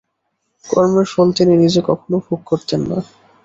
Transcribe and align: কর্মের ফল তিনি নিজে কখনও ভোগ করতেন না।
কর্মের 0.65 1.07
ফল 1.13 1.27
তিনি 1.37 1.53
নিজে 1.57 1.81
কখনও 1.89 2.17
ভোগ 2.25 2.39
করতেন 2.45 2.81
না। 2.89 2.97